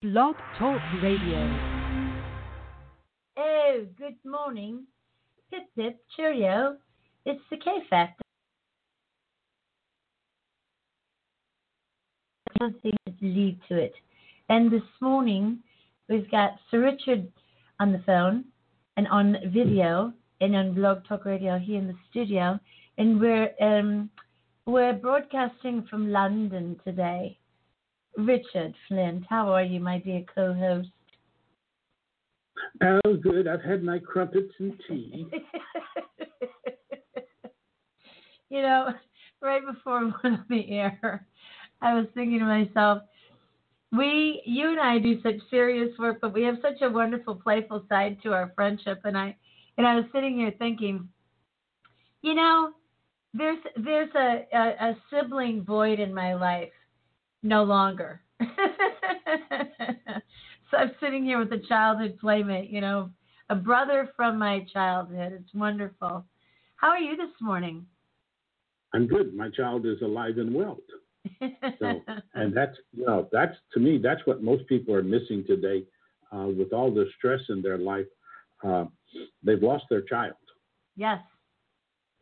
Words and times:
Blog 0.00 0.36
Talk 0.56 0.80
Radio. 1.02 1.58
Oh, 3.36 3.84
good 3.98 4.14
morning. 4.24 4.84
Pip 5.50 5.64
pip, 5.74 5.98
cheerio. 6.14 6.76
It's 7.26 7.40
the 7.50 7.56
K 7.56 7.64
Factor. 7.90 8.22
Something 12.60 12.92
to 13.06 13.12
lead 13.20 13.58
to 13.68 13.76
it. 13.76 13.92
And 14.48 14.70
this 14.70 14.82
morning, 15.00 15.58
we've 16.08 16.30
got 16.30 16.52
Sir 16.70 16.78
Richard 16.78 17.26
on 17.80 17.90
the 17.90 18.02
phone 18.06 18.44
and 18.96 19.08
on 19.08 19.34
video 19.52 20.12
and 20.40 20.54
on 20.54 20.74
Blog 20.74 20.98
Talk 21.08 21.24
Radio 21.24 21.58
here 21.58 21.80
in 21.80 21.88
the 21.88 21.96
studio. 22.08 22.60
And 22.98 23.18
we're 23.18 23.50
um, 23.60 24.10
we're 24.64 24.92
broadcasting 24.92 25.88
from 25.90 26.12
London 26.12 26.78
today. 26.84 27.36
Richard 28.18 28.74
Flint. 28.88 29.24
How 29.30 29.48
are 29.52 29.62
you, 29.62 29.78
my 29.78 29.98
dear 29.98 30.24
co 30.34 30.52
host? 30.52 30.88
Oh, 32.82 33.14
good. 33.14 33.46
I've 33.46 33.62
had 33.62 33.84
my 33.84 34.00
crumpets 34.00 34.52
and 34.58 34.74
tea. 34.88 35.28
you 38.50 38.60
know, 38.62 38.88
right 39.40 39.62
before 39.64 40.00
we 40.00 40.12
went 40.24 40.40
on 40.40 40.44
the 40.48 40.68
air, 40.68 41.24
I 41.80 41.94
was 41.94 42.06
thinking 42.14 42.40
to 42.40 42.44
myself, 42.44 43.02
we, 43.92 44.42
you 44.44 44.70
and 44.70 44.80
I 44.80 44.98
do 44.98 45.22
such 45.22 45.36
serious 45.48 45.96
work, 45.96 46.18
but 46.20 46.34
we 46.34 46.42
have 46.42 46.56
such 46.60 46.82
a 46.82 46.90
wonderful, 46.90 47.36
playful 47.36 47.84
side 47.88 48.18
to 48.24 48.32
our 48.32 48.52
friendship. 48.56 49.00
And 49.04 49.16
I, 49.16 49.36
and 49.78 49.86
I 49.86 49.94
was 49.94 50.06
sitting 50.12 50.38
here 50.38 50.52
thinking, 50.58 51.08
you 52.22 52.34
know, 52.34 52.72
there's 53.32 53.58
there's 53.76 54.10
a, 54.16 54.46
a, 54.52 54.90
a 54.90 54.96
sibling 55.08 55.62
void 55.62 56.00
in 56.00 56.12
my 56.12 56.34
life 56.34 56.72
no 57.42 57.64
longer. 57.64 58.20
so 58.40 58.46
I'm 60.76 60.92
sitting 61.00 61.24
here 61.24 61.38
with 61.38 61.52
a 61.52 61.66
childhood 61.68 62.18
playmate, 62.20 62.70
you 62.70 62.80
know, 62.80 63.10
a 63.50 63.54
brother 63.54 64.10
from 64.16 64.38
my 64.38 64.66
childhood. 64.72 65.32
It's 65.32 65.54
wonderful. 65.54 66.24
How 66.76 66.88
are 66.88 66.98
you 66.98 67.16
this 67.16 67.34
morning? 67.40 67.86
I'm 68.94 69.06
good. 69.06 69.34
My 69.34 69.50
child 69.50 69.86
is 69.86 70.00
alive 70.02 70.38
and 70.38 70.54
well. 70.54 70.78
so, 71.78 72.02
and 72.34 72.56
that's 72.56 72.76
you 72.92 73.04
know 73.04 73.28
that's 73.32 73.54
to 73.74 73.80
me 73.80 73.98
that's 74.02 74.20
what 74.24 74.42
most 74.42 74.66
people 74.66 74.94
are 74.94 75.02
missing 75.02 75.44
today, 75.46 75.84
uh, 76.32 76.46
with 76.46 76.72
all 76.72 76.92
the 76.92 77.06
stress 77.18 77.40
in 77.48 77.60
their 77.60 77.78
life. 77.78 78.06
Uh, 78.64 78.86
they've 79.42 79.62
lost 79.62 79.84
their 79.90 80.02
child. 80.02 80.34
Yes. 80.96 81.20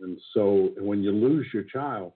And 0.00 0.18
so 0.34 0.70
when 0.78 1.02
you 1.02 1.12
lose 1.12 1.46
your 1.52 1.64
child, 1.64 2.12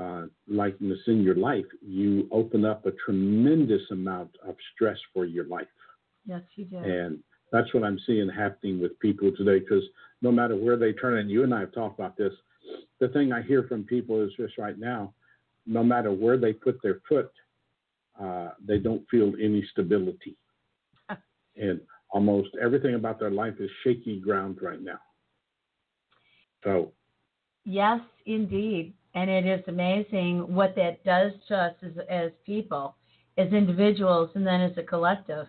uh, 0.00 0.26
likeness 0.48 0.98
in 1.06 1.22
your 1.22 1.34
life, 1.34 1.64
you 1.82 2.28
open 2.32 2.64
up 2.64 2.86
a 2.86 2.92
tremendous 3.04 3.82
amount 3.90 4.30
of 4.46 4.54
stress 4.74 4.96
for 5.12 5.24
your 5.24 5.46
life. 5.46 5.66
Yes, 6.26 6.42
you 6.56 6.64
do. 6.64 6.78
And 6.78 7.18
that's 7.52 7.72
what 7.74 7.84
I'm 7.84 7.98
seeing 8.06 8.28
happening 8.28 8.80
with 8.80 8.98
people 9.00 9.30
today 9.36 9.58
because 9.58 9.84
no 10.22 10.32
matter 10.32 10.56
where 10.56 10.76
they 10.76 10.92
turn, 10.92 11.18
and 11.18 11.30
you 11.30 11.44
and 11.44 11.54
I 11.54 11.60
have 11.60 11.72
talked 11.72 11.98
about 11.98 12.16
this, 12.16 12.32
the 13.00 13.08
thing 13.08 13.32
I 13.32 13.42
hear 13.42 13.64
from 13.64 13.84
people 13.84 14.22
is 14.22 14.30
just 14.36 14.56
right 14.58 14.78
now, 14.78 15.12
no 15.66 15.82
matter 15.82 16.12
where 16.12 16.38
they 16.38 16.52
put 16.52 16.80
their 16.82 17.00
foot, 17.08 17.30
uh, 18.20 18.50
they 18.66 18.78
don't 18.78 19.04
feel 19.10 19.32
any 19.42 19.66
stability. 19.72 20.36
and 21.56 21.80
almost 22.10 22.48
everything 22.60 22.94
about 22.94 23.18
their 23.20 23.30
life 23.30 23.54
is 23.60 23.70
shaky 23.84 24.18
ground 24.20 24.58
right 24.62 24.80
now. 24.82 24.98
So, 26.64 26.92
yes, 27.64 28.00
indeed 28.26 28.94
and 29.14 29.28
it 29.28 29.46
is 29.46 29.62
amazing 29.66 30.54
what 30.54 30.74
that 30.76 31.02
does 31.04 31.32
to 31.48 31.56
us 31.56 31.74
as, 31.82 31.92
as 32.08 32.30
people, 32.46 32.96
as 33.38 33.52
individuals, 33.52 34.30
and 34.34 34.46
then 34.46 34.60
as 34.60 34.76
a 34.76 34.82
collective. 34.82 35.46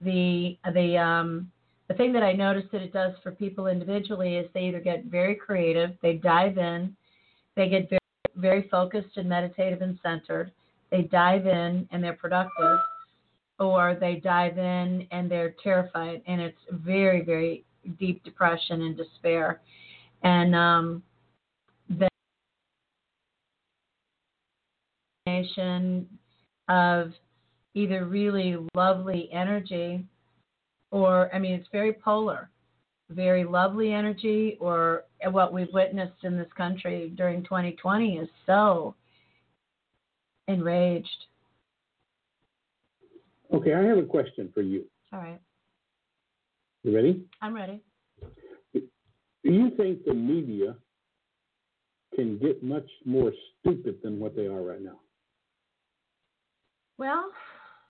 The 0.00 0.58
the 0.74 0.96
um, 0.98 1.50
the 1.88 1.94
thing 1.94 2.12
that 2.14 2.22
I 2.22 2.32
noticed 2.32 2.72
that 2.72 2.82
it 2.82 2.92
does 2.92 3.12
for 3.22 3.32
people 3.32 3.66
individually 3.66 4.36
is 4.36 4.48
they 4.54 4.62
either 4.62 4.80
get 4.80 5.04
very 5.04 5.34
creative, 5.34 5.90
they 6.02 6.14
dive 6.14 6.58
in, 6.58 6.96
they 7.56 7.68
get 7.68 7.88
very 7.90 7.98
very 8.36 8.68
focused 8.70 9.16
and 9.16 9.28
meditative 9.28 9.82
and 9.82 9.98
centered, 10.02 10.50
they 10.90 11.02
dive 11.02 11.46
in 11.46 11.86
and 11.90 12.02
they're 12.02 12.14
productive, 12.14 12.78
or 13.58 13.94
they 14.00 14.16
dive 14.16 14.56
in 14.56 15.06
and 15.10 15.30
they're 15.30 15.54
terrified 15.62 16.22
and 16.26 16.40
it's 16.40 16.58
very 16.70 17.22
very 17.22 17.64
deep 17.98 18.24
depression 18.24 18.82
and 18.82 18.96
despair, 18.96 19.60
and 20.22 20.54
um, 20.56 21.02
combination 25.24 26.06
of 26.68 27.12
either 27.74 28.04
really 28.06 28.56
lovely 28.74 29.30
energy 29.32 30.04
or, 30.90 31.34
I 31.34 31.38
mean, 31.38 31.54
it's 31.54 31.68
very 31.72 31.92
polar, 31.92 32.50
very 33.10 33.44
lovely 33.44 33.92
energy, 33.92 34.58
or 34.60 35.04
what 35.30 35.52
we've 35.52 35.72
witnessed 35.72 36.22
in 36.22 36.36
this 36.36 36.52
country 36.56 37.12
during 37.16 37.42
2020 37.44 38.18
is 38.18 38.28
so 38.46 38.94
enraged. 40.48 41.08
Okay, 43.54 43.72
I 43.74 43.82
have 43.82 43.98
a 43.98 44.02
question 44.02 44.50
for 44.52 44.60
you. 44.60 44.84
All 45.12 45.20
right. 45.20 45.40
You 46.84 46.94
ready? 46.94 47.24
I'm 47.40 47.54
ready. 47.54 47.80
Do 48.74 48.82
you 49.44 49.70
think 49.76 50.04
the 50.04 50.14
media 50.14 50.76
can 52.14 52.38
get 52.38 52.62
much 52.62 52.88
more 53.04 53.32
stupid 53.60 53.98
than 54.02 54.20
what 54.20 54.36
they 54.36 54.46
are 54.46 54.62
right 54.62 54.82
now? 54.82 55.00
Well, 57.02 57.32